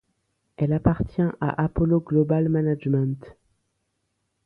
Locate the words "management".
2.49-3.35